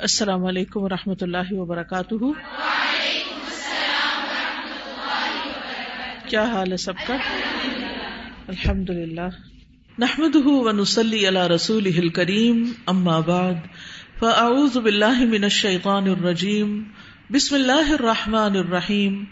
[0.00, 2.14] السلام علیکم و رحمۃ اللہ وبرکاتہ۔
[6.28, 7.16] کیا حال ہے سب کا؟
[8.48, 9.28] الحمد للہ
[9.98, 13.54] نحمد ونسلی علی رسول کریم اما بعد،
[14.18, 16.82] فاعوذ باللہ من الشیطان الرجیم،
[17.30, 19.24] بسم اللہ الرحمن الرحیم۔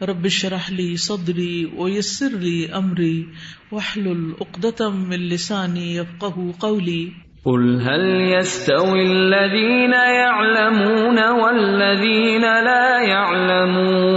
[0.00, 3.24] رب اشرح لي صدری ويسر لي امری،
[3.72, 7.10] واحلل عقدة من لسانی يفقهوا قولی۔
[7.46, 14.12] قل هل يستوي الذين يعلمون والذين لا يعلمون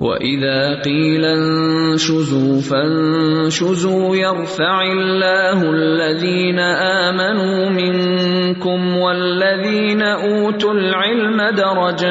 [0.00, 6.58] واذا قيل انشزوا فانشزوا يرفع الله الذين
[7.08, 12.04] امنوا منكم والذين اوتوا العلم درجات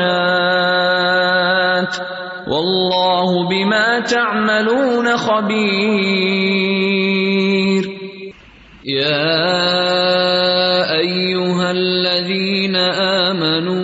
[2.48, 7.02] والله بما تعملون خبير
[8.86, 9.32] يا
[10.91, 13.84] ايها الذين امنوا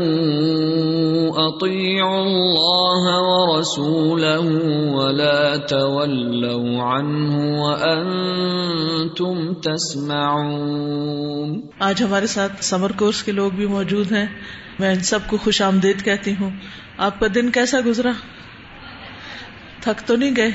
[1.47, 4.39] اطيعوا الله ورسوله
[4.91, 11.61] ولا تولوا عنه وانتم تسمعون.
[11.79, 14.27] آج ہمارے ساتھ سمر کورس کے لوگ بھی موجود ہیں.
[14.79, 16.49] میں ان سب کو خوش آمدید کہتی ہوں.
[16.97, 18.11] آپ کا دن کیسا گزرا؟
[19.81, 20.51] تھک تو نہیں گئے؟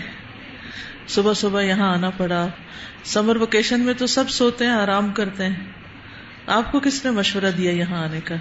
[1.08, 2.47] صبح صبح یہاں آنا پڑا۔
[3.05, 5.72] سمر ویکیشن میں تو سب سوتے ہیں، آرام کرتے ہیں۔
[6.46, 8.34] آپ کو کس نے مشورہ دیا یہاں آنے کا؟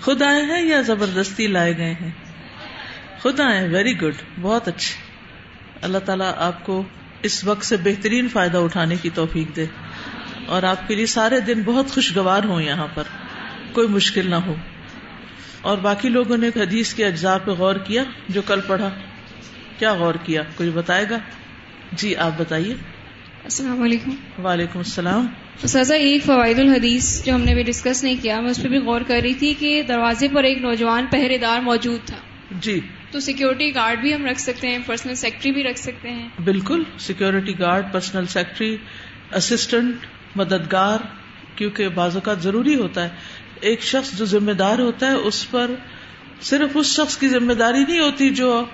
[0.00, 2.10] خود آئے ہیں یا زبردستی لائے گئے ہیں؟
[3.20, 5.00] خود آئے ہیں ویری گڈ بہت اچھے۔
[5.82, 6.82] اللہ تعالیٰ آپ کو
[7.22, 9.66] اس وقت سے بہترین فائدہ اٹھانے کی توفیق دے۔
[10.46, 13.02] اور آپ کے لیے سارے دن بہت خوشگوار ہوں یہاں پر۔
[13.72, 14.54] کوئی مشکل نہ ہو۔
[15.60, 18.90] اور باقی لوگوں نے حدیث کے اجزاء پہ غور کیا جو کل پڑھا۔
[19.78, 21.18] کیا غور کیا؟ کوئی بتائے گا؟
[21.92, 22.74] جی آپ بتائیے۔
[23.44, 25.26] السلام علیکم۔ وعلیکم السلام۔
[25.66, 28.78] سزا ایک فوائد الحدیث جو ہم نے بھی ڈسکس نہیں کیا میں اس پہ بھی
[28.78, 32.16] غور کر رہی تھی کہ دروازے پر ایک نوجوان پہرے دار موجود تھا۔
[32.50, 36.28] جی۔ تو سیکیورٹی گارڈ بھی ہم رکھ سکتے ہیں پرسنل سیکٹری بھی رکھ سکتے ہیں۔
[36.44, 38.76] بالکل security guard personal secretary
[39.34, 39.94] assistant
[40.36, 40.98] مددگار
[41.56, 43.08] کیونکہ بعض اوقات ضروری ہوتا ہے۔
[43.60, 45.70] ایک شخص جو ذمہ دار ہوتا ہے اس پر
[46.40, 48.64] صرف اس شخص کی ذمہ داری نہیں ہوتی جو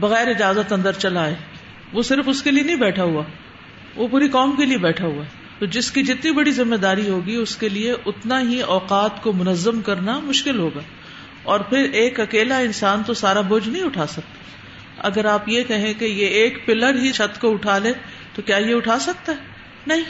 [0.00, 1.34] بغیر اجازت اندر چلا ہے
[1.92, 3.22] وہ صرف اس کے لیے نہیں بیٹھا ہوا،
[3.96, 7.08] وہ پوری قوم کے لیے بیٹھا ہوا ہے۔ تو جس کی جتنی بڑی ذمہ داری
[7.08, 10.80] ہوگی، اس کے لیے اتنا ہی اوقات کو منظم کرنا مشکل ہوگا۔
[11.42, 14.42] اور پھر ایک اکیلا انسان تو سارا بوجھ نہیں اٹھا سکتا۔
[14.98, 17.92] اگر آپ یہ کہیں کہ یہ ایک پلر ہی چھت کو اٹھا لے،
[18.34, 19.36] تو کیا یہ اٹھا سکتا ہے؟
[19.86, 20.02] نہیں۔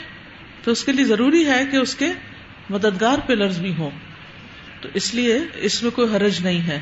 [0.63, 2.07] تو اس کے لیے ضروری ہے کہ اس کے
[2.69, 3.89] مددگار پلرز بھی ہوں۔
[4.81, 6.79] تو اس لیے اس میں کوئی حرج نہیں ہے۔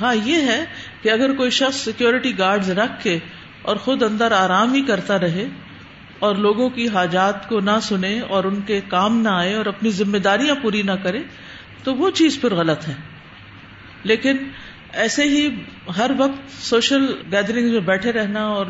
[0.00, 0.64] ہاں یہ ہے
[1.02, 3.18] کہ اگر کوئی شخص سیکورٹی گارڈز رکھ کے
[3.62, 5.44] اور خود اندر آرام ہی کرتا رہے
[6.18, 9.90] اور لوگوں کی حاجات کو نہ سنے اور ان کے کام نہ آئے اور اپنی
[9.90, 11.22] ذمہ داریاں پوری نہ کرے،
[11.84, 12.94] تو وہ چیز پھر غلط ہے
[14.04, 14.36] لیکن
[14.92, 15.48] ایسے ہی
[15.96, 18.66] ہر وقت سوشل گیدرنگ میں بیٹھے رہنا اور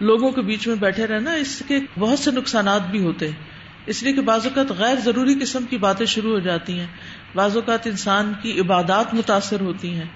[0.00, 3.54] لوگوں کے بیچ میں بیٹھے رہنا، اس کے بہت سے نقصانات بھی ہوتے ہیں۔
[3.86, 6.86] اس لیے کہ بعض اوقات غیر ضروری قسم کی باتیں شروع ہو جاتی ہیں۔
[7.34, 10.06] بعض اوقات انسان کی عبادات متاثر ہوتی ہیں۔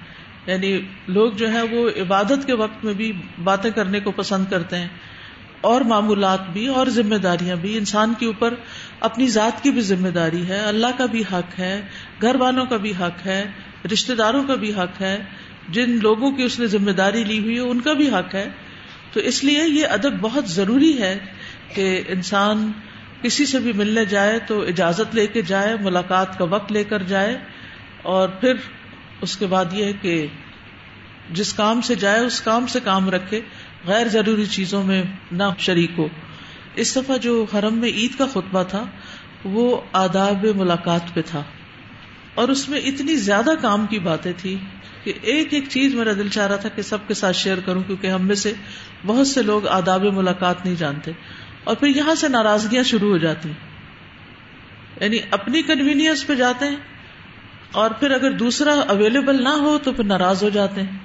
[0.48, 3.12] یعنی لوگ جو ہے وہ عبادت کے وقت میں بھی
[3.44, 4.88] باتیں کرنے کو پسند کرتے ہیں
[5.60, 8.54] اور معمولات بھی اور ذمہ داریاں بھی۔ انسان کے اوپر
[9.00, 11.80] اپنی ذات کی بھی ذمہ داری ہے، اللہ کا بھی حق ہے،
[12.22, 13.44] گھر والوں کا بھی حق ہے
[13.92, 15.24] رشتے داروں کا بھی حق ہے،
[15.68, 18.48] جن لوگوں کی اس نے ذمہ داری لی ہوئی ہے ان کا بھی حق ہے۔
[19.12, 21.18] تو اس لیے یہ ادب بہت ضروری ہے
[21.74, 22.72] کہ انسان
[23.22, 27.02] کسی سے بھی ملنے جائے تو اجازت لے کے جائے، ملاقات کا وقت لے کر
[27.02, 27.38] جائے
[28.02, 28.54] اور پھر
[29.20, 30.26] اس کے بعد یہ کہ
[31.30, 33.40] جس کام سے جائے، اس کام سے کام رکھے،
[33.86, 35.02] غیر ضروری چیزوں میں
[35.32, 36.08] نہ شریک ہو
[36.74, 38.84] اس دفعہ جو حرم میں عید کا خطبہ تھا،
[39.44, 41.42] وہ آداب ملاقات پہ تھا۔
[42.34, 44.56] اور اس میں اتنی زیادہ کام کی باتیں تھی
[45.04, 47.82] کہ ایک ایک چیز میرا دل چاہ رہا تھا کہ سب کے ساتھ شیئر کروں،
[47.82, 48.52] کیونکہ ہم میں سے
[49.06, 51.10] بہت سے لوگ آداب ملاقات نہیں جانتے۔
[51.64, 53.48] اور پھر یہاں سے ناراضگیاں شروع ہو جاتی۔
[55.00, 56.76] یعنی اپنی کنوینئنس پہ جاتے ہیں
[57.72, 60.98] اور پھر اگر دوسرا اویلیبل نہ ہو تو پھر ناراض ہو جاتے ہیں۔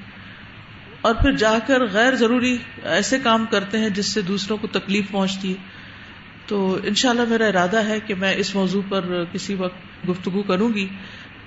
[1.02, 5.12] اور پھر جا کر غیر ضروری ایسے کام کرتے ہیں جس سے دوسروں کو تکلیف
[5.12, 5.84] پہنچتی ہے۔
[6.48, 10.42] تو ان شاء اللہ میرا ارادہ ہے کہ میں اس موضوع پر کسی وقت گفتگو
[10.42, 10.88] کروں گی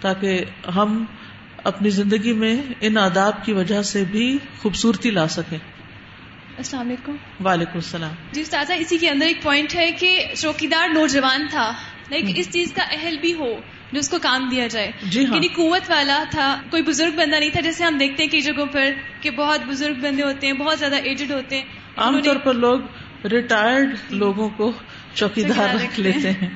[0.01, 0.45] تاکہ
[0.77, 1.05] ہم
[1.65, 5.59] اپنی زندگی میں ان آداب کی وجہ سے بھی خوبصورتی لا سکیں۔
[6.57, 11.47] السلام علیکم۔ وعلیکم السلام۔ جی استاذہ اسی کے اندر ایک پوائنٹ ہے کہ چوکیدار نوجوان
[11.51, 11.73] تھا۔
[12.09, 13.57] لیکن اس چیز کا اہل بھی ہو۔
[13.93, 17.37] جو اس کو کام دیا جائے۔ جی ہاں۔ یعنی قوت والا تھا کوئی بزرگ بندہ
[17.37, 18.91] نہیں تھا۔ جیسے ہم دیکھتے ہیں کئی جگہوں پر
[19.21, 21.65] کہ بہت بزرگ بندے ہوتے ہیں بہت زیادہ ایجڈ ہوتے ہیں۔
[21.97, 22.81] عام طور پر لوگ
[23.25, 24.73] ریٹائرڈ لوگوں کو
[25.15, 26.49] چوکیدار چوکیدار رکھ لیتے ہیں۔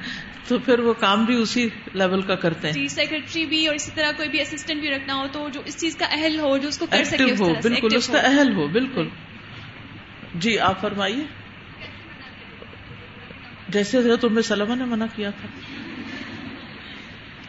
[0.49, 3.91] تو پھر وہ کام بھی اسی لیول کا کرتے ہیں۔ جی سیکرٹری بھی اور اسی
[3.95, 6.69] طرح کوئی بھی اسسٹنٹ بھی رکھنا ہو تو جو اس چیز کا اہل ہو جو
[6.69, 9.09] اس کو کر سکے ہو بالکل اس کا اہل ہو بالکل۔
[10.35, 11.25] جی آپ فرمائیے۔
[13.69, 15.49] جیسے حضرت ام سلمہ نے منع کیا تھا۔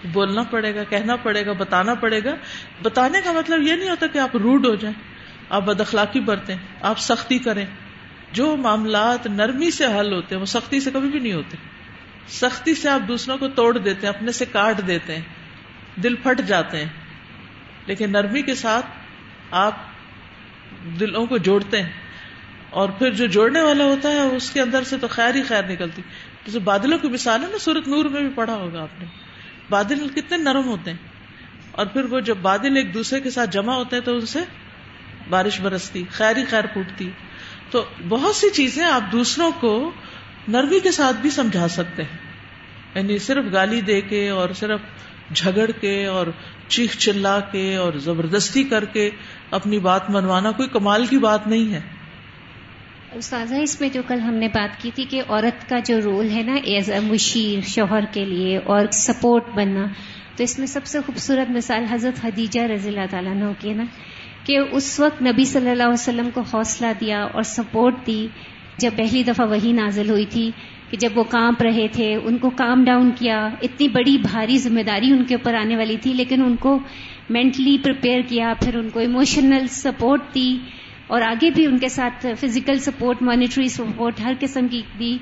[0.06, 2.36] بولنا پڑے گا، کہنا پڑے گا، بتانا پڑے گا۔
[2.82, 5.02] بتانے کا مطلب یہ نہیں ہوتا کہ آپ روڈ ہو جائیں،
[5.50, 7.66] آپ بد اخلاقی برتیں، آپ سختی کریں۔
[8.32, 11.58] جو معاملات نرمی سے حل ہوتے ہیں، وہ سختی سے کبھی بھی نہیں ہوتے۔
[12.28, 15.22] سختی سے آپ دوسروں کو توڑ دیتے ہیں، اپنے سے کاٹ دیتے ہیں،
[15.96, 16.90] دل پھٹ جاتے ہیں۔
[17.86, 18.86] لیکن نرمی کے ساتھ
[19.52, 19.74] آپ
[21.00, 21.90] دلوں کو جوڑتے ہیں۔
[22.70, 25.64] اور پھر جو جوڑنے والا ہوتا ہے، اس کے اندر سے تو خیر ہی خیر
[25.64, 26.02] نکلتی۔
[26.46, 29.06] جیسے بادلوں کی مثال ہے نا، سورت نور میں بھی پڑھا ہوگا آپ نے۔
[29.72, 30.98] بادل کتنے نرم ہوتے ہیں۔
[31.72, 34.40] اور پھر وہ جب بادل ایک دوسرے کے ساتھ جمع ہوتے ہیں تو ان سے
[35.30, 37.12] بارش برستی، خیر ہی خیر پھوٹتی۔
[37.70, 39.92] تو بہت سی چیزیں آپ دوسروں کو
[40.48, 42.18] نرمی کے ساتھ بھی سمجھا سکتے ہیں۔
[42.96, 44.80] یعنی صرف گالی دے کے اور صرف
[45.34, 46.28] جھگڑ کے اور
[46.68, 49.10] چیخ چلا کے اور زبردستی کر کے
[49.52, 52.01] اپنی بات منوانا کوئی کمال کی بات نہیں ہے۔
[53.12, 56.30] استاذہ، اس میں جو کل ہم نے بات کی تھی کہ عورت کا جو رول
[56.30, 59.86] ہے نا ایز اے مشیر، شوہر کے لیے اور سپورٹ بننا،
[60.36, 63.84] تو اس میں سب سے خوبصورت مثال حضرت حدیجہ رضی اللہ تعالیٰ نے کی نا،
[64.46, 68.28] کہ اس وقت نبی صلی اللہ علیہ وسلم کو حوصلہ دیا اور سپورٹ دی،
[68.78, 70.50] جب پہلی دفعہ وہی نازل ہوئی تھی
[70.90, 74.84] کہ جب وہ کانپ رہے تھے، ان کو کام ڈاؤن کیا، اتنی بڑی بھاری ذمہ
[74.84, 76.80] داری ان کے اوپر آنے والی تھی، لیکن ان کو
[77.30, 80.58] مینٹلی پریپیئر کیا، پھر ان کو ایموشنل سپورٹ دی
[81.12, 85.18] اور آگے بھی ان کے ساتھ فزیکل سپورٹ مانیٹری سپورٹ ہر قسم کی دی۔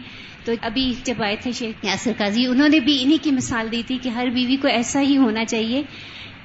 [0.45, 3.83] تو ابھی جب آئے تھے شیخ یاسر قاضی، انہوں نے بھی انہی کی مثال دی
[3.87, 5.83] تھی کہ ہر بیوی کو ایسا ہی ہونا چاہیے۔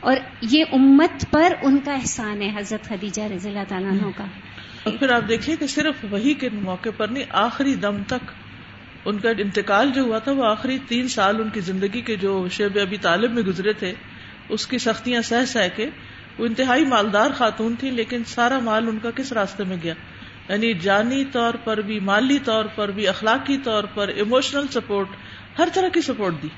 [0.00, 4.25] اور یہ امت پر ان کا احسان ہے، حضرت خدیجہ رضی اللہ تعالیٰ عنہ کا۔
[4.82, 8.31] اور پھر آپ دیکھیے کہ صرف وہی کے موقع پر نہیں، آخری دم تک
[9.05, 12.49] ان کا انتقال جو ہوا تھا، وہ آخری تین سال ان کی زندگی کے جو
[12.49, 13.94] شیب ابھی طالب میں گزرے تھے،
[14.49, 15.91] اس کی سختیاں سہ سہ کے
[16.38, 19.94] وہ انتہائی مالدار خاتون تھی، لیکن سارا مال ان کا کس راستے میں گیا؟
[20.48, 25.08] یعنی جانی طور پر بھی، مالی طور پر بھی، اخلاقی طور پر ایموشنل سپورٹ
[25.58, 26.48] ہر طرح کی سپورٹ دی۔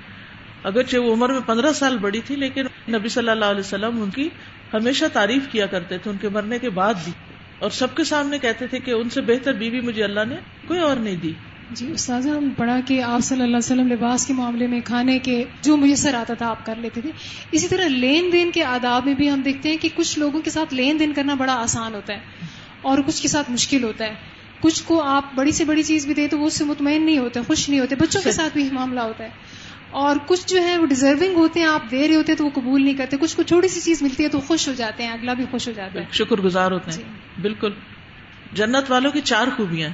[0.62, 4.10] اگرچہ وہ عمر میں پندرہ سال بڑی تھی، لیکن نبی صلی اللہ علیہ وسلم ان
[4.10, 4.28] کی
[4.74, 7.12] ہمیشہ تعریف کیا کرتے تھے، ان کے مرنے کے بعد بھی۔
[7.58, 10.36] اور سب کے سامنے کہتے تھے کہ ان سے بہتر بیوی مجھے اللہ نے
[10.66, 11.32] کوئی اور نہیں دی۔
[11.70, 15.18] جی استاذہ ہم پڑھا کہ آپ صلی اللہ علیہ وسلم لباس کے معاملے میں کھانے
[15.18, 17.10] کے جو میسر آتا تھا آپ کر لیتے تھے۔
[17.52, 20.50] اسی طرح لین دین کے آداب میں بھی ہم دیکھتے ہیں کہ کچھ لوگوں کے
[20.50, 22.18] ساتھ لین دین کرنا بڑا آسان ہوتا ہے
[22.82, 24.14] اور کچھ کے ساتھ مشکل ہوتا ہے۔
[24.60, 27.18] کچھ کو آپ بڑی سے بڑی چیز بھی دیں تو وہ اس سے مطمئن نہیں
[27.18, 29.28] ہوتے خوش نہیں ہوتے۔ بچوں کے ساتھ بھی معاملہ ہوتا ہے۔
[29.90, 32.50] اور کچھ جو ہے وہ ڈیزرونگ ہوتے ہیں آپ دے رہے ہوتے ہیں تو وہ
[32.54, 35.10] قبول نہیں کرتے۔ کچھ کو چھوٹی سی چیز ملتی ہے تو خوش ہو جاتے ہیں
[35.10, 37.04] اگلا بھی خوش ہو جاتا ہے۔ شکر گزار ہوتے ہیں۔ جی۔
[37.42, 37.70] بالکل۔
[38.52, 39.90] جنت والوں کی چار خوبیاں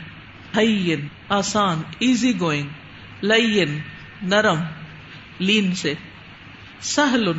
[0.56, 2.68] ہین آسان ایزی گوئنگ
[3.22, 3.80] لین
[4.22, 4.58] نرم
[5.38, 5.94] لین سے۔
[6.80, 7.32] سہل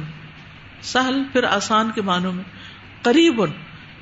[0.81, 2.43] سہل پھر آسان کے معنوں میں۔
[3.01, 3.41] قریب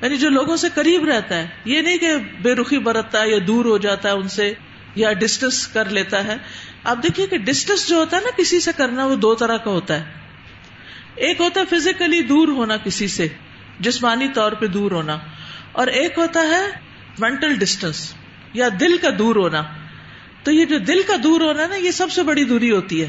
[0.02, 2.12] یعنی جو لوگوں سے قریب رہتا ہے۔ یہ نہیں کہ
[2.42, 4.54] بے رخی برتتا ہے یا دور ہو جاتا ہے ان سے
[4.94, 6.36] یا ڈسٹینس کر لیتا ہے۔
[6.84, 9.70] آپ دیکھیے کہ ڈسٹینس جو ہوتا ہے نا کسی سے کرنا وہ دو طرح کا
[9.70, 10.12] ہوتا ہے۔
[11.14, 13.28] ایک ہوتا ہے فزیکلی دور ہونا کسی سے،
[13.80, 15.18] جسمانی طور پہ دور ہونا۔
[15.72, 16.80] اور ایک ہوتا ہے
[17.18, 18.14] مینٹل ڈسٹینس
[18.52, 19.62] یا دل کا دور ہونا
[20.42, 23.08] تو یہ جو دل کا دور ہونا نا، یہ سب سے بڑی دوری ہوتی ہے۔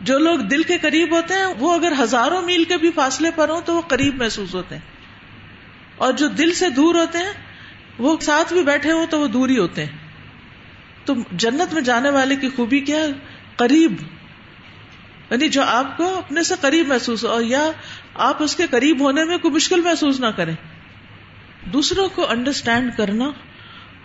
[0.00, 3.48] جو لوگ دل کے قریب ہوتے ہیں، وہ اگر ہزاروں میل کے بھی فاصلے پر
[3.48, 4.82] ہوں تو وہ قریب محسوس ہوتے ہیں۔
[5.96, 7.32] اور جو دل سے دور ہوتے ہیں،
[7.98, 9.92] وہ ساتھ بھی بیٹھے ہوں تو وہ دور ہی ہوتے ہیں۔
[11.04, 12.98] تو جنت میں جانے والے کی خوبی کیا
[13.56, 13.94] قریب۔
[15.30, 17.70] یعنی جو آپ کو اپنے سے قریب محسوس ہو یا
[18.14, 20.54] آپ اس کے قریب ہونے میں کوئی مشکل محسوس نہ کریں۔
[21.72, 23.30] دوسروں کو انڈرسٹینڈ کرنا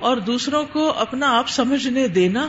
[0.04, 2.48] اور دوسروں کو اپنا آپ سمجھنے دینا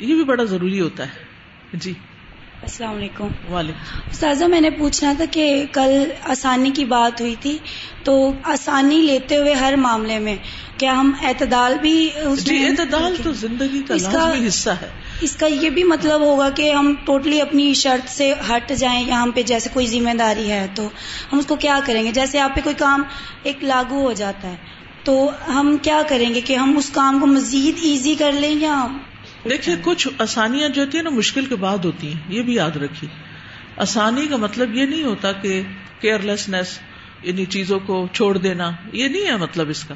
[0.00, 1.24] یہ بھی بڑا ضروری ہوتا ہے۔
[1.72, 1.92] جی۔
[2.62, 7.58] السلام علیکم۔ وعلیکم استاذہ میں نے پوچھنا تھا کہ کل آسانی کی بات ہوئی تھی
[8.04, 10.36] تو آسانی لیتے ہوئے ہر معاملے میں
[10.76, 14.88] کیا ہم اعتدال بھی جی اعتدال تو زندگی کا لازمی حصہ ہے۔
[15.20, 19.22] اس کا یہ بھی مطلب ہوگا کہ ہم ٹوٹلی اپنی شرط سے ہٹ جائیں یا
[19.22, 20.88] ہم پہ جیسے کوئی ذمہ داری ہے تو
[21.32, 23.02] ہم اس کو کیا کریں گے؟ جیسے آپ پہ کوئی کام
[23.42, 24.56] ایک لاگو ہو جاتا ہے
[25.06, 28.86] تو ہم کیا کریں گے کہ ہم اس کام کو مزید ایزی کر لیں یا
[29.50, 32.76] دیکھیے، کچھ آسانیاں جو ہوتی ہیں نا، مشکل کے بعد ہوتی ہیں، یہ بھی یاد
[32.76, 33.10] رکھیے۔
[33.76, 35.62] آسانی کا مطلب یہ نہیں ہوتا کہ
[36.00, 36.78] کیئر لیسنیس
[37.22, 39.94] انہیں چیزوں کو چھوڑ دینا، یہ نہیں ہے مطلب اس کا۔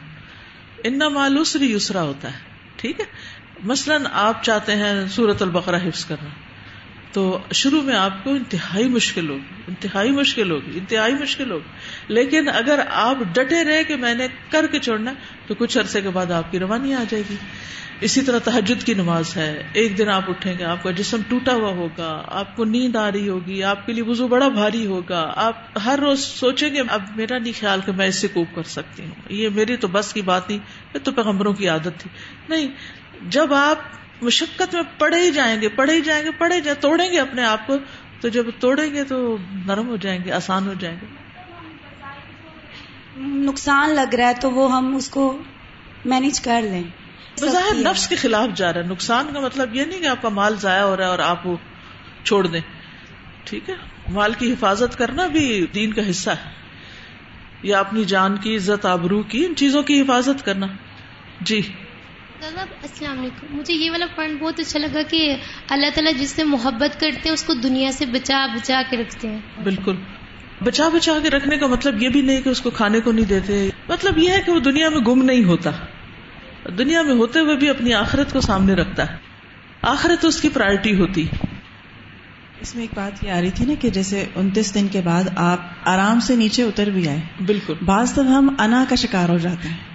[0.85, 2.39] ان مالوسری یسرا ہوتا ہے،
[2.77, 3.05] ٹھیک ہے؟
[3.65, 6.29] مثلاً آپ چاہتے ہیں سورت البقرہ حفظ کرنا۔
[7.13, 11.71] تو شروع میں آپ کو انتہائی مشکل ہوگی، انتہائی مشکل ہوگی، انتہائی مشکل ہوگی۔
[12.09, 15.13] لیکن اگر آپ ڈٹے رہے کہ میں نے کر کے چھوڑنا،
[15.47, 17.35] تو کچھ عرصے کے بعد آپ کی روانی آ جائے گی۔
[18.01, 21.55] اسی طرح تحجد کی نماز ہے۔ ایک دن آپ اٹھیں گے، آپ کا جسم ٹوٹا
[21.55, 25.33] ہوا ہوگا، آپ کو نیند آ رہی ہوگی، آپ کے لیے وزو بڑا بھاری ہوگا۔
[25.37, 28.63] آپ ہر روز سوچیں گے، اب میرا نہیں خیال کہ میں اس سے کوپ کر
[28.63, 30.59] سکتی ہوں۔ یہ میری تو بس کی بات نہیں،
[30.95, 32.11] یہ تو پیغمبروں کی عادت تھی۔
[32.49, 32.69] نہیں،
[33.29, 33.79] جب آپ
[34.23, 37.45] مشقت میں پڑھے ہی جائیں گے پڑھے ہی جائیں گے پڑھے جائیں توڑیں گے اپنے
[37.45, 37.77] آپ کو۔
[38.21, 39.37] تو جب توڑیں گے تو
[39.67, 41.07] نرم ہو جائیں گے آسان ہو جائیں گے۔
[43.17, 45.39] نقصان لگ رہا ہے تو وہ ہم اس کو
[46.05, 46.83] مینج کر لیں۔
[47.41, 50.29] بظاہر نفس کے خلاف جا رہا ہے۔ نقصان کا مطلب یہ نہیں کہ آپ کا
[50.29, 51.57] مال ضائع ہو رہا ہے اور آپ وہ
[52.25, 52.61] چھوڑ دیں۔
[53.45, 53.75] ٹھیک ہے؟
[54.09, 56.51] مال کی حفاظت کرنا بھی دین کا حصہ ہے۔
[57.63, 60.67] یا اپنی جان کی عزت آبرو کی ان چیزوں کی حفاظت کرنا۔
[61.41, 61.61] جی۔
[62.43, 65.37] السلام علیکم۔ مجھے یہ والا پوائنٹ بہت اچھا لگا کہ
[65.69, 69.29] اللہ تعالیٰ جس سے محبت کرتے ہیں اس کو دنیا سے بچا بچا کے رکھتے
[69.29, 69.97] ہیں۔ بالکل۔
[70.65, 73.25] بچا بچا کے رکھنے کا مطلب یہ بھی نہیں کہ اس کو کھانے کو نہیں
[73.25, 75.71] دیتے۔ مطلب یہ ہے کہ وہ دنیا میں گم نہیں ہوتا۔
[76.79, 79.17] دنیا میں ہوتے ہوئے بھی اپنی آخرت کو سامنے رکھتا ہے۔
[79.83, 81.27] آخرت اس کی پرائرٹی ہوتی۔
[82.61, 85.25] اس میں ایک بات یہ آ رہی تھی نا کہ جیسے انتیس دن کے بعد
[85.37, 89.39] آپ آرام سے نیچے اتر بھی آئے بالکل۔ بعض تب ہم انا کا شکار ہو
[89.39, 89.90] جاتے ہیں۔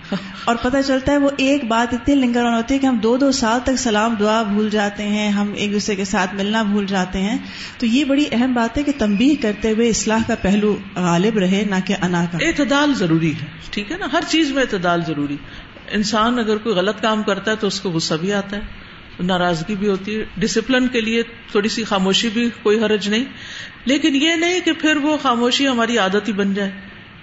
[0.46, 3.32] اور پتہ چلتا ہے وہ ایک بات اتنی لنگر ہوتی ہے کہ ہم دو دو
[3.32, 7.22] سال تک سلام دعا بھول جاتے ہیں، ہم ایک دوسرے کے ساتھ ملنا بھول جاتے
[7.22, 7.38] ہیں۔
[7.78, 11.64] تو یہ بڑی اہم بات ہے کہ تمبی کرتے ہوئے اصلاح کا پہلو غالب رہے،
[11.70, 15.38] نہ کہ انا کا۔ اعتدال ضروری ہے، ٹھیک ہے نا؟ ہر چیز میں اعتدال ضروری۔
[15.92, 18.62] انسان اگر کوئی غلط کام کرتا ہے تو اس کو غصہ بھی آتا ہے،
[19.20, 23.24] ناراضگی بھی ہوتی ہے۔ ڈسپلن کے لیے تھوڑی سی خاموشی بھی کوئی حرج نہیں۔
[23.86, 26.72] لیکن یہ نہیں کہ پھر وہ خاموشی ہماری عادت ہی بن جائے۔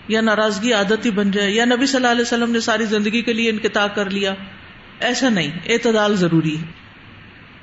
[0.09, 3.23] یا ناراضگی عادت ہی بن جائے، یا نبی صلی اللہ علیہ وسلم نے ساری زندگی
[3.23, 4.35] کے لیے انکتا کر لیا،
[5.01, 6.67] ایسا نہیں، اعتدال ضروری ہے۔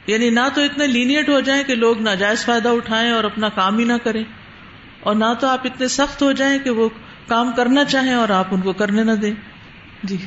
[0.07, 3.77] یعنی نہ تو اتنے لینیٹ ہو جائیں کہ لوگ ناجائز فائدہ اٹھائیں اور اپنا کام
[3.77, 4.23] ہی نہ کریں،
[4.99, 6.89] اور نہ تو آپ اتنے سخت ہو جائیں کہ وہ
[7.27, 9.33] کام کرنا چاہیں اور آپ ان کو کرنے نہ دیں۔
[10.03, 10.17] جی۔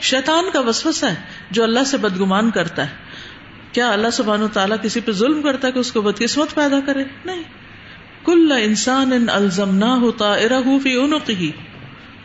[0.00, 1.14] شیطان کا وسوسہ ہے
[1.50, 3.03] جو اللہ سے بدگمان کرتا ہے۔
[3.74, 6.80] کیا اللہ سبحان و تعالیٰ کسی پہ ظلم کرتا ہے کہ اس کو بدقسمت پیدا
[6.80, 7.42] کرے؟ نہیں۔
[8.24, 11.50] کل انسان ان الزم نہ ہوتا ارحوفی ہی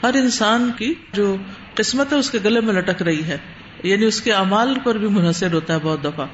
[0.03, 1.35] ہر انسان کی جو
[1.73, 3.37] قسمت ہے اس کے گلے میں لٹک رہی ہے۔
[3.83, 6.25] یعنی اس کے امال پر بھی منحصر ہوتا ہے بہت دفعہ۔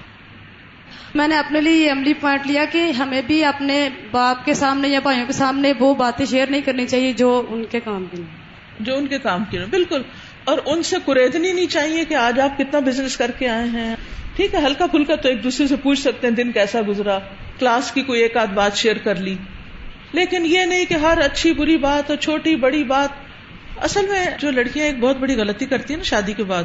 [1.16, 4.88] میں نے اپنے لیے یہ عملی پوائنٹ لیا کہ ہمیں بھی اپنے باپ کے سامنے
[4.88, 8.22] یا بھائیوں کے سامنے وہ باتیں شیئر نہیں کرنی چاہیے جو ان کے کام کی
[8.80, 10.02] جو ان کے کام کی بالکل۔
[10.44, 13.96] اور ان سے قریدنی نہیں چاہیے کہ آج آپ کتنا بزنس کر کے آئے ہیں۔
[14.36, 17.20] ٹھیک ہے، ہلکا پھلکا تو ایک دوسرے سے پوچھ سکتے ہیں، دن کیسا گزرا؟
[17.60, 19.36] کلاس کی کوئی ایک آدھ بات شیئر کر لی۔
[20.14, 23.10] لیکن یہ نہیں کہ ہر اچھی بری بات اور چھوٹی بڑی بات۔
[23.84, 26.64] اصل میں جو لڑکیاں ایک بہت بڑی غلطی کرتی ہیں نا شادی کے بعد،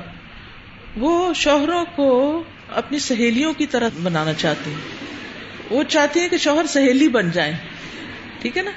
[0.96, 2.42] وہ شوہروں کو
[2.74, 5.06] اپنی سہیلیوں کی طرح بنانا چاہتی ہیں۔
[5.70, 7.52] وہ چاہتی ہیں کہ شوہر سہیلی بن جائیں۔
[8.42, 8.70] ٹھیک ہے نا؟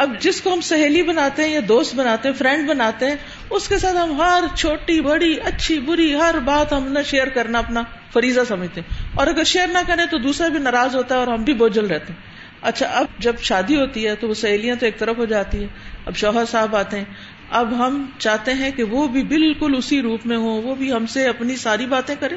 [0.00, 3.16] اب جس کو ہم سہیلی بناتے ہیں یا دوست بناتے ہیں فرینڈ بناتے ہیں،
[3.50, 7.58] اس کے ساتھ ہم ہر چھوٹی، بڑی، اچھی، بری، ہر بات ہم نہ شیئر کرنا،
[7.58, 11.20] اپنا فریضہ سمجھتے ہیں۔ اور اگر شیئر نہ کریں تو دوسرا بھی ناراض ہوتا ہے
[11.20, 12.20] اور ہم بھی بوجھل رہتے ہیں۔
[12.62, 15.68] اچھا اب جب شادی ہوتی ہے تو وہ سہیلیاں تو ایک طرف ہو جاتی ہے
[16.06, 17.04] اب شوہر صاحب آتے ہیں۔
[17.50, 21.06] اب ہم چاہتے ہیں کہ وہ بھی بالکل اسی روپ میں ہو وہ بھی ہم
[21.06, 22.36] سے اپنی ساری باتیں کرے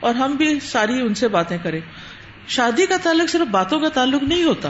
[0.00, 1.80] اور ہم بھی ساری ان سے باتیں کریں
[2.48, 4.68] شادی کا تعلق صرف باتوں کا تعلق نہیں ہوتا۔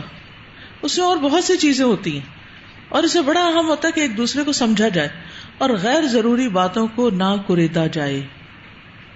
[0.83, 2.41] اس میں اور بہت سی چیزیں ہوتی ہیں۔
[2.89, 5.09] اور اسے بڑا اہم ہوتا ہے کہ ایک دوسرے کو سمجھا جائے
[5.59, 8.27] اور غیر ضروری باتوں کو نہ کریدا جائے۔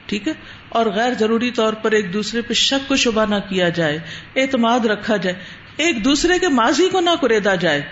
[0.06, 0.32] ٹھیک ہے؟
[0.68, 3.98] اور غیر ضروری طور پر ایک دوسرے پہ شک کو شبہ نہ کیا جائے،
[4.36, 5.36] اعتماد رکھا جائے،
[5.76, 7.82] ایک دوسرے کے ماضی کو نہ کریدا جائے۔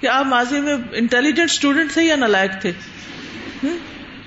[0.00, 2.72] کہ آپ ماضی میں انٹیلیجنٹ اسٹوڈینٹ تھے یا نالائق تھے؟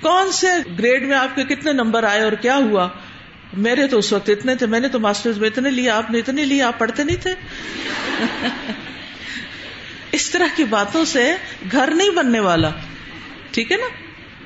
[0.01, 0.47] کون سے
[0.79, 2.89] گریڈ میں آپ کے کتنے نمبر آئے اور کیا ہوا؟
[3.53, 6.19] میرے تو اس وقت اتنے تھے، میں نے تو ماسٹر میں اتنے لیا آپ نے
[6.19, 7.31] اتنے لیا آپ پڑھتے نہیں تھے۔
[10.11, 11.35] اس طرح کی باتوں سے
[11.71, 12.69] گھر نہیں بننے والا۔
[13.51, 13.87] ٹھیک ہے نا؟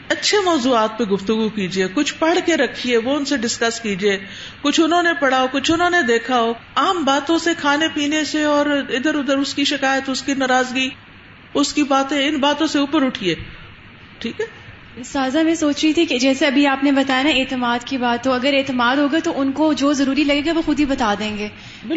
[0.10, 4.18] اچھے موضوعات پہ گفتگو کیجیے کچھ پڑھ کے رکھیے، وہ ان سے ڈسکس کیجیے
[4.62, 8.24] کچھ انہوں نے پڑھا ہو، کچھ انہوں نے دیکھا ہو۔ عام باتوں سے، کھانے پینے
[8.24, 10.90] سے اور ادھر ادھر، اس کی شکایت، اس کی ناراضگی،
[11.54, 13.36] اس کی باتیں، ان باتوں سے اوپر اٹھیے۔
[14.18, 14.61] ٹھیک ہے؟
[15.06, 18.28] سازا میں سوچ رہی تھی کہ جیسے ابھی آپ نے بتایا نا اعتماد کی بات
[18.28, 21.14] ہو اگر اعتماد ہوگا تو ان کو جو ضروری لگے گا وہ خود ہی بتا
[21.20, 21.48] دیں گے۔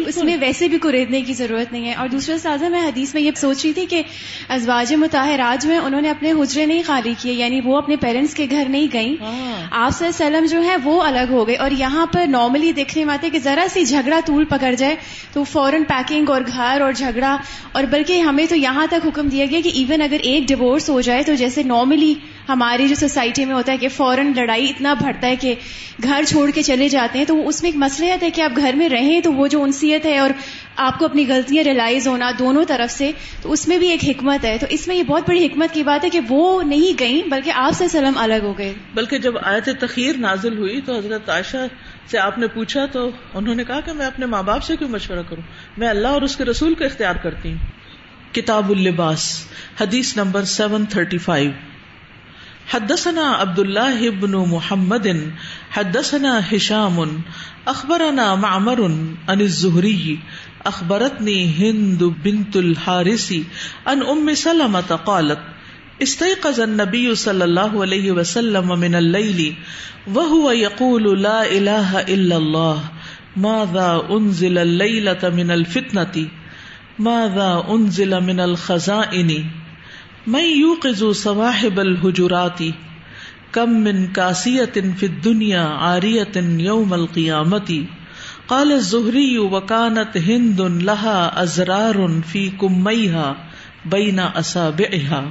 [0.07, 3.21] اس میں ویسے بھی کوریدنے کی ضرورت نہیں ہے۔ اور دوسرا سازا میں حدیث میں
[3.21, 4.01] یہ سوچ رہی تھی کہ
[4.49, 8.47] ازواج متحراج میں انہوں نے اپنے حجرے نہیں خالی کیے یعنی وہ اپنے پیرنٹس کے
[8.49, 12.05] گھر نہیں گئیں۔ ہاں۔ آپ سے سلم جو ہے وہ الگ ہو گئے۔ اور یہاں
[12.05, 14.95] پر نارملی دیکھنے میں آتے کہ ذرا سی جھگڑا طول پکڑ جائے
[15.33, 17.37] تو فوراً پیکنگ اور گھر اور جھگڑا۔
[17.71, 21.01] اور بلکہ ہمیں تو یہاں تک حکم دیا گیا کہ ایون اگر ایک ڈیوورس ہو
[21.01, 22.13] جائے تو جیسے نارملی
[22.49, 25.55] ہماری جو سوسائٹی میں ہوتا ہے کہ فوراً لڑائی اتنا بڑھتا ہے کہ
[26.03, 28.73] گھر چھوڑ کے چلے جاتے ہیں، تو اس میں ایک مسئلہ ہے کہ آپ گھر
[28.73, 30.29] میں رہیں تو وہ جو انسیت ہے اور
[30.75, 33.11] آپ کو اپنی غلطیاں ریلائز ہونا دونوں طرف سے،
[33.41, 35.83] تو اس میں بھی ایک حکمت ہے۔ تو اس میں یہ بہت بڑی حکمت کی
[35.83, 39.33] بات ہے کہ وہ نہیں گئیں بلکہ آپ سے سلم الگ ہو گئے۔ بلکہ جب
[39.41, 41.57] آیت تخیر نازل ہوئی تو حضرت عائشہ
[42.11, 44.89] سے آپ نے پوچھا تو انہوں نے کہا کہ میں اپنے ماں باپ سے کیوں
[44.89, 45.41] مشورہ کروں؟
[45.77, 47.57] میں اللہ اور اس کے رسول کو اختیار کرتی ہوں۔
[48.35, 49.45] کتاب اللباس،
[49.81, 51.51] حدیث نمبر سیون تھرٹی فائیو
[52.67, 55.31] حدثنا عبد الله بن محمد،
[55.69, 57.21] حدثنا هشام
[57.67, 58.81] اخبرنا معمر
[59.29, 60.19] عن الزهري
[60.65, 63.33] اخبرتني هند بنت الحارث
[63.87, 65.39] عن ام سلمة قالت،
[66.03, 69.55] استيقظ النبي صلى الله عليه وسلم من الليل
[70.07, 72.83] وهو يقول لا اله الا الله
[73.37, 76.27] ماذا انزل الليلة من الفتنة
[76.99, 79.45] ماذا انزل من الخزائن؟
[80.27, 82.59] من يوقظ صواحب الحجرات
[83.53, 87.85] كم من كاسية في الدنيا عارية يوم القيامة
[88.47, 93.35] قال الزهري وكانت هند لها أزرار في كميها
[93.85, 95.23] بين أصابعها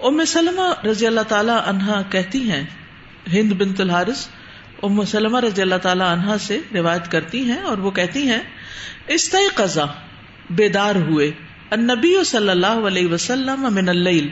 [0.00, 2.62] ام سلمہ رضی اللہ تعالی عنہا کہتی ہیں،
[3.32, 4.28] ہند بنت الحارث،
[4.82, 8.38] ام سلمہ رضی اللہ تعالی عنہا سے روایت کرتی ہیں اور وہ کہتی ہیں
[9.08, 9.78] استيقظ
[10.50, 11.30] بیدار ہوئے۔
[11.70, 14.28] النبی صلی اللہ علیہ وسلم من اللیل۔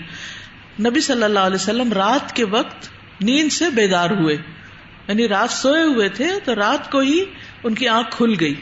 [0.80, 2.88] نبی صلی اللہ علیہ وسلم رات کے وقت
[3.20, 4.36] نیند سے بیدار ہوئے۔
[5.08, 7.24] یعنی رات سوئے ہوئے تھے تو رات کو ہی
[7.64, 8.54] ان کی آنکھ کھل گئی۔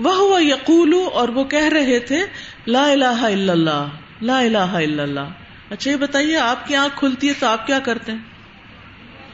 [0.00, 2.20] وہ ہوا یقول اور وہ کہہ رہے تھے،
[2.66, 3.86] لا الہ الا اللہ،
[4.22, 5.28] لا الہ الا اللہ۔
[5.70, 8.18] اچھا یہ بتائیے، آپ کی آنکھ کھلتی ہے تو آپ کیا کرتے ہیں؟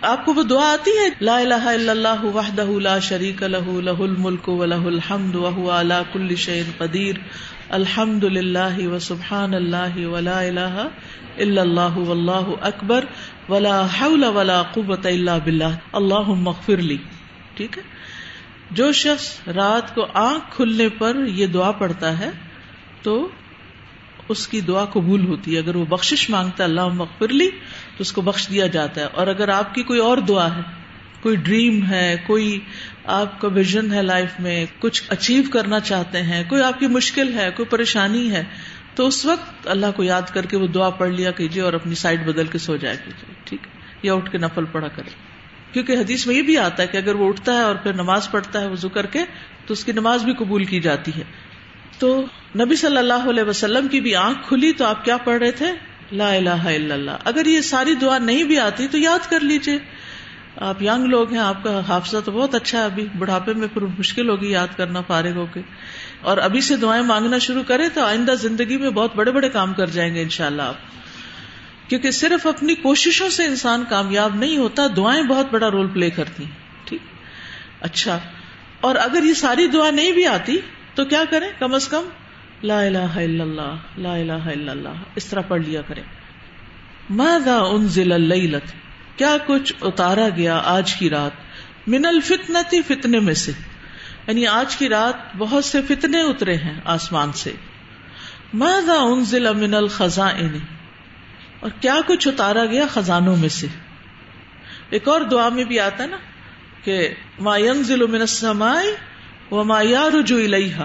[0.03, 4.03] آپ کو وہ دعا آتی ہے؟ لا الہ الا اللہ وحدہ لا شریک لہ لہ
[4.03, 7.15] الملک و لہ الحمد وهو علی کل شیء قدیر۔
[7.69, 10.89] الحمد للہ و سبحان اللہ ولا الہ
[11.37, 13.05] الا اللہ واللہ اکبر۔
[13.49, 16.97] ولا حول ولا قوت الا باللہ۔ اللہم اغفر لی۔
[17.55, 17.83] ٹھیک ہے؟
[18.71, 22.31] جو شخص رات کو آنکھ کھلنے پر یہ دعا پڑھتا ہے
[23.03, 23.29] تو
[24.31, 27.97] اس کی دعا قبول ہوتی ہے۔ اگر وہ بخشش مانگتا ہے اللہ مغفر لی، تو
[27.99, 30.61] اس کو بخش دیا جاتا ہے۔ اور اگر آپ کی کوئی اور دعا ہے،
[31.23, 32.59] کوئی ڈریم ہے، کوئی
[33.05, 37.35] آپ کا ویژن ہے لائف میں، کچھ اچیو کرنا چاہتے ہیں، کوئی آپ کی مشکل
[37.35, 38.45] ہے، کوئی پریشانی ہے،
[38.95, 41.95] تو اس وقت اللہ کو یاد کر کے وہ دعا پڑھ لیا کیجیے اور اپنی
[41.95, 43.61] سائڈ بدل کے سو جایا کیجیے ٹھیک
[44.03, 45.11] یا اٹھ کے نفل پڑھا کرے
[45.73, 48.31] کیونکہ حدیث میں یہ بھی آتا ہے کہ اگر وہ اٹھتا ہے اور پھر نماز
[48.31, 49.19] پڑھتا ہے وضو کر کے،
[49.67, 51.50] تو اس کی نماز بھی قبول کی جاتی ہے۔
[52.01, 52.25] تو
[52.59, 55.67] نبی صلی اللہ علیہ وسلم کی بھی آنکھ کھلی تو آپ کیا پڑھ رہے تھے؟
[56.13, 59.79] لا الہ الا اللہ۔ اگر یہ ساری دعا نہیں بھی آتی تو یاد کر لیجیے
[60.57, 63.83] آپ یگ لوگ ہیں، آپ کا حافظہ تو بہت اچھا ہے۔ ابھی بڑھاپے میں پھر
[63.83, 65.61] مشکل ہوگی یاد کرنا فارغ ہو کے۔
[66.21, 69.75] اور ابھی سے دعائیں مانگنا شروع کرے تو آئندہ زندگی میں بہت بڑے بڑے کام
[69.75, 70.77] کر جائیں گے انشاءاللہ آپ۔
[71.91, 76.45] کیونکہ صرف اپنی کوششوں سے انسان کامیاب نہیں ہوتا، دعائیں بہت بڑا رول پلے کرتی
[76.45, 76.51] ہیں۔
[76.85, 77.01] ٹھیک؟
[77.81, 78.19] اچھا۔
[78.81, 80.59] اور اگر یہ ساری دعا نہیں بھی آتی
[80.95, 82.09] تو کیا کریں؟ کم از کم
[82.63, 86.03] لا الہ الا اللہ، لا الہ الا اللہ، اس طرح پڑھ لیا کریں۔
[87.11, 88.73] ماذا انزل اللیلت
[89.19, 91.31] کیا کچھ اتارا گیا آج کی رات؟
[91.89, 93.53] من الفتنتی، فتنے میں سے۔
[94.27, 97.53] یعنی آج کی رات بہت سے فتنے اترے ہیں آسمان سے۔
[98.55, 100.59] ماذا انزل من الخزائن؟
[101.61, 103.67] اور کیا کچھ اتارا گیا خزانوں میں سے؟
[104.91, 106.17] ایک اور دعا میں بھی آتا ہے نا
[106.85, 108.83] کہ ما ينزل من السماء
[109.51, 110.85] وما يرج الیہا۔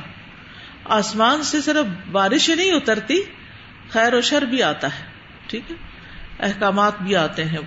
[0.85, 3.21] آسمان سے صرف بارش نہیں اترتی،
[3.89, 5.03] خیر و شر بھی آتا ہے،
[5.47, 5.75] ٹھیک ہے؟
[6.39, 7.57] احکامات بھی آتے ہیں،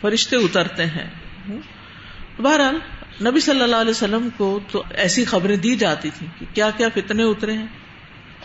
[0.00, 1.10] فرشتے اترتے ہیں۔
[2.42, 2.78] بہرحال،
[3.28, 6.88] نبی صلی اللہ علیہ وسلم کو تو ایسی خبریں دی جاتی تھی کہ کیا کیا
[6.94, 7.66] فتنے اترے ہیں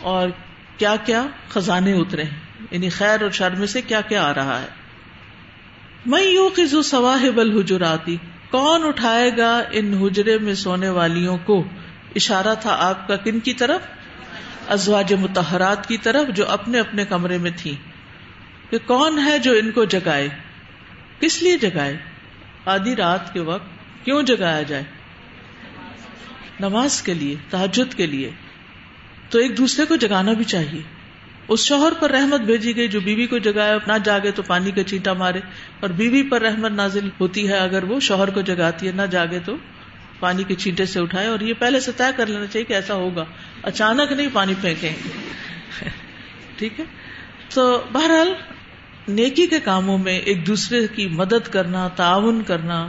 [0.00, 0.28] اور
[0.78, 4.60] کیا کیا خزانے اترے ہیں۔ یعنی خیر اور شر میں سے کیا کیا آ رہا
[4.60, 4.66] ہے۔
[6.06, 8.16] میں یوں کہ جو سواہب الحجراتی،
[8.50, 11.64] کون اٹھائے گا ان حجرے میں سونے والیوں کو؟
[12.14, 13.80] اشارہ تھا آپ کا کن کی طرف؟
[14.68, 17.76] ازواج متحرات کی طرف جو اپنے اپنے کمرے میں تھی
[18.70, 20.28] کہ کون ہے جو ان کو جگائے؟
[21.20, 21.96] کس لیے جگائے؟
[22.66, 23.66] آدھی رات کے وقت
[24.04, 24.82] کیوں جگایا جائے؟
[26.60, 28.30] نماز کے لیے تحجد کے لیے۔
[29.30, 30.82] تو ایک دوسرے کو جگانا بھی چاہیے۔
[31.48, 34.82] اس شوہر پر رحمت بھیجی گئی، جو بیوی کو جگایا، نہ جاگے تو پانی کا
[34.82, 35.40] چیٹا مارے۔
[35.80, 39.38] اور بیوی پر رحمت نازل ہوتی ہے، اگر وہ شوہر کو جگاتی ہے، نہ جاگے
[39.44, 39.56] تو
[40.20, 42.94] پانی کے چیٹے سے اٹھائے اور یہ پہلے سے طے کر لینا چاہیے کہ ایسا
[42.94, 43.24] ہوگا۔
[43.62, 45.10] اچانک نہیں پانی پھینکیں گے۔
[46.56, 46.84] ٹھیک ہے؟
[47.54, 48.32] تو بہرحال
[49.08, 52.88] نیکی کے کاموں میں ایک دوسرے کی مدد کرنا، تعاون کرنا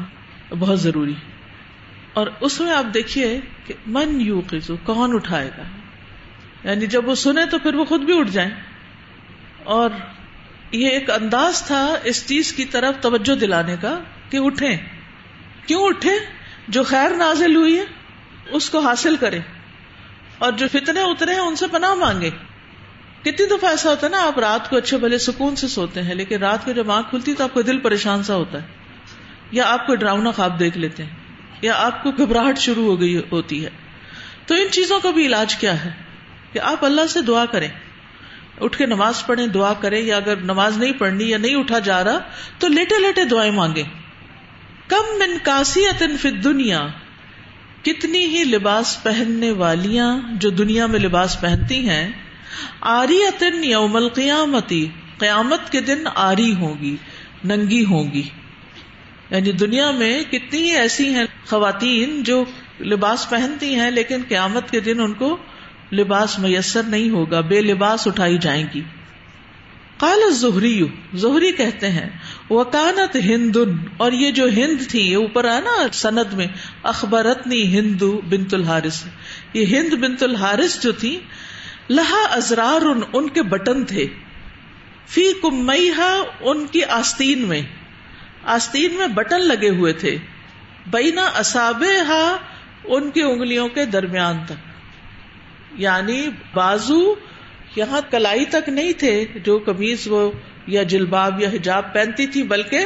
[0.60, 1.14] بہت ضروری
[2.14, 5.64] اور اس میں آپ دیکھیے کہ من یو قزو کون اٹھائے گا؟
[6.64, 8.52] یعنی جب وہ سنے تو پھر وہ خود بھی اٹھ جائیں۔
[9.64, 9.90] اور
[10.72, 14.78] یہ ایک انداز تھا اس چیز کی طرف توجہ دلانے کا کہ اٹھیں۔
[15.66, 16.39] کیوں اٹھے
[16.70, 17.84] جو خیر نازل ہوئی ہے،
[18.50, 19.40] اس کو حاصل کرے
[20.38, 22.30] اور جو فتنے اترے ہیں، ان سے پناہ مانگے
[23.22, 26.16] کتنی دفعہ ایسا ہوتا ہے نا، آپ رات کو اچھے بھلے سکون سے سوتے ہیں،
[26.16, 28.68] لیکن رات کو جب آنکھ کھلتی تو آپ کو دل پریشان سا ہوتا ہے۔
[29.52, 31.16] یا آپ کو ڈراؤنا خواب دیکھ لیتے ہیں،
[31.62, 33.70] یا آپ کو گھبراہٹ شروع ہو گئی ہوتی ہے۔
[34.46, 35.92] تو ان چیزوں کا بھی علاج کیا ہے؟
[36.54, 37.68] کہ آپ اللہ سے دعا کریں۔
[38.62, 42.04] اٹھ کے نماز پڑھیں، دعا کریں، یا اگر نماز نہیں پڑھنی یا نہیں اٹھا جا
[42.04, 42.20] رہا،
[42.60, 43.99] تو لیٹے لیٹے دعائیں مانگیں۔
[44.90, 46.88] کم من کاسیت فی دنیا
[47.84, 52.12] کتنی ہی لباس پہننے والیاں جو دنیا میں لباس پہنتی ہیں
[52.82, 54.86] آری اتن یوم القیامتی،
[55.18, 56.96] قیامت کے دن آری ہوگی
[57.44, 58.24] ننگی ہوگی
[59.30, 62.44] یعنی دنیا میں کتنی ہی ایسی ہیں خواتین جو
[62.80, 65.38] لباس پہنتی ہیں، لیکن قیامت کے دن ان کو
[65.92, 68.82] لباس میسر نہیں ہوگا، بے لباس اٹھائی جائیں گی۔
[69.98, 70.80] کال زہری
[71.14, 72.10] زہری کہتے ہیں
[72.50, 73.58] وکانت ہند
[73.98, 76.48] اور یہ جو ہند تھی، یہ اوپر آیا نا سند میں،
[76.84, 79.04] اخبرتنی ہندو بنت الحارث۔
[79.54, 81.20] یہ ہند بنت الحارث جو تھی،
[81.90, 84.08] لہا ازرار ان ان کے بٹن تھے۔
[85.08, 87.62] فی کمیہ ان کی آستین میں۔
[88.44, 90.18] آستین میں بٹن لگے ہوئے تھے۔
[90.88, 92.38] بینا اصابے ہا
[92.84, 94.54] ان کی انگلیوں کے درمیان تک۔
[95.78, 97.16] یعنی بازو
[97.76, 100.32] یہاں کلائی تک نہیں تھے، جو قمیض وہ
[100.70, 102.86] یا جلباب یا حجاب پہنتی تھی، بلکہ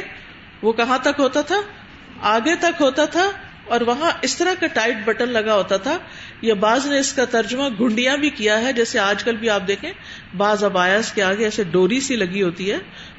[0.61, 1.55] وہ کہاں تک ہوتا تھا؟
[2.21, 3.31] آگے تک ہوتا تھا
[3.65, 5.97] اور وہاں اس طرح کا ٹائٹ بٹن لگا ہوتا تھا۔
[6.41, 9.67] یا بعض نے اس کا ترجمہ گنڈیاں بھی کیا ہے، جیسے آج کل بھی آپ
[9.67, 9.91] دیکھیں،
[10.37, 12.77] بعض ابایاس کے آگے ایسے ڈوری سی لگی ہوتی ہے۔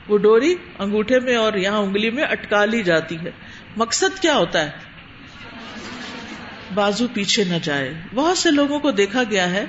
[0.08, 3.30] وہ ڈوری انگوٹھے میں اور یہاں انگلی میں اٹکا لی جاتی ہے۔
[3.76, 4.70] مقصد کیا ہوتا ہے؟
[6.74, 9.64] بازو پیچھے نہ جائے۔ بہت سے لوگوں کو دیکھا گیا ہے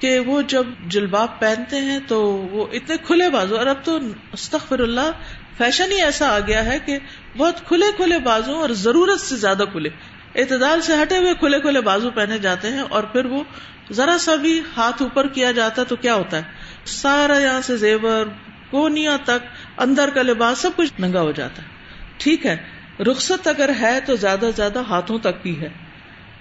[0.00, 3.98] کہ وہ جب جلباب پہنتے ہیں تو وہ اتنے کھلے بازو اور اب تو
[4.32, 5.10] استغفر اللہ،
[5.58, 6.98] فیشن ہی ایسا آ گیا ہے کہ
[7.36, 9.88] بہت کھلے کھلے بازو اور ضرورت سے زیادہ کھلے۔
[10.34, 13.44] اعتدال سے ہٹے ہوئے کھلے کھلے بازو پہنے جاتے ہیں اور پھر وہ
[13.92, 16.42] ذرا سا بھی ہاتھ اوپر کیا جاتا ہے تو کیا ہوتا ہے؟
[16.84, 18.26] سارا یہاں سے زیور
[18.70, 19.46] کونیا تک،
[19.78, 21.68] اندر کا لباس، سب کچھ ننگا ہو جاتا ہے۔
[22.16, 22.56] ٹھیک ہے،
[23.00, 25.68] رخصت اگر ہے تو زیادہ سے زیادہ ہاتھوں تک کی ہے۔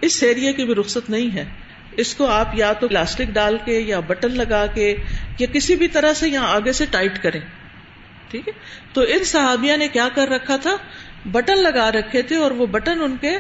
[0.02, 1.46] اس ایریے کی بھی رخصت نہیں ہے۔
[1.98, 4.96] اس کو آپ یا تو پلاسٹک ڈال کے یا بٹن لگا کے
[5.40, 7.42] یا کسی بھی طرح سے یہاں آگے سے ٹائٹ کریں۔
[8.30, 8.54] ٹھیک ہے؟
[8.94, 10.76] تو ان صحابیہ نے کیا کر رکھا تھا؟
[11.26, 13.38] بٹن لگا رکھے تھے اور وہ بٹن ان کے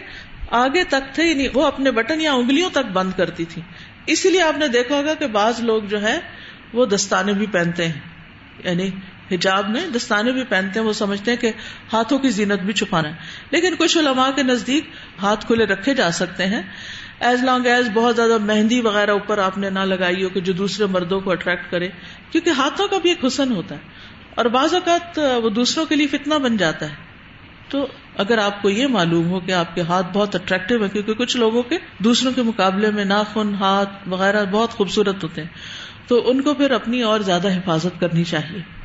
[0.51, 3.61] آگے تک تھے یعنی وہ اپنے بٹن یا انگلیوں تک بند کرتی تھی
[4.05, 6.19] اسی لیے آپ نے دیکھا ہوگا کہ بعض لوگ جو ہے
[6.73, 7.99] وہ دستانے بھی پہنتے ہیں۔
[8.63, 8.89] یعنی
[9.31, 11.51] حجاب میں دستانے بھی پہنتے ہیں، وہ سمجھتے ہیں کہ
[11.93, 13.13] ہاتھوں کی زینت بھی چھپانا ہے۔
[13.51, 14.85] لیکن کچھ علماء کے نزدیک
[15.21, 16.61] ہاتھ کھلے رکھے جا سکتے ہیں۔
[17.23, 20.53] ایز لانگ ایز بہت زیادہ مہندی وغیرہ اوپر آپ نے نہ لگائی ہو کہ جو
[20.53, 21.89] دوسرے مردوں کو اٹریکٹ کرے،
[22.31, 23.79] کیونکہ ہاتھوں کا بھی ایک حسن ہوتا ہے۔
[24.35, 26.95] اور بعض اوقات وہ دوسروں کے لیے فتنا بن جاتا ہے۔
[27.69, 31.13] تو اگر آپ کو یہ معلوم ہو کہ آپ کے ہاتھ بہت اٹریکٹو ہے کیونکہ
[31.13, 35.49] کچھ لوگوں کے دوسروں کے مقابلے میں ناخن، ہاتھ وغیرہ بہت خوبصورت ہوتے ہیں،
[36.07, 38.82] تو ان کو پھر اپنی اور زیادہ حفاظت کرنی چاہیے۔